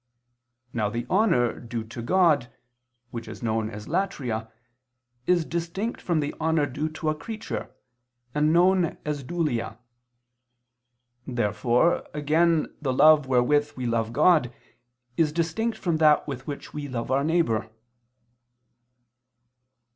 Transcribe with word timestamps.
Now 0.73 0.89
the 0.89 1.05
honor 1.11 1.59
due 1.59 1.83
to 1.83 2.01
God, 2.01 2.51
which 3.11 3.27
is 3.27 3.43
known 3.43 3.69
as 3.69 3.85
latria, 3.85 4.49
is 5.27 5.45
distinct 5.45 6.01
from 6.01 6.21
the 6.21 6.33
honor 6.39 6.65
due 6.65 6.89
to 6.89 7.09
a 7.09 7.13
creature, 7.15 7.69
and 8.33 8.51
known 8.51 8.97
as 9.05 9.23
dulia. 9.23 9.77
Therefore 11.27 12.07
again 12.15 12.75
the 12.81 12.91
love 12.93 13.27
wherewith 13.27 13.73
we 13.77 13.85
love 13.85 14.11
God, 14.11 14.51
is 15.17 15.31
distinct 15.31 15.77
from 15.77 15.97
that 15.97 16.27
with 16.27 16.47
which 16.47 16.73
we 16.73 16.87
love 16.87 17.11
our 17.11 17.23
neighbor. 17.23 17.69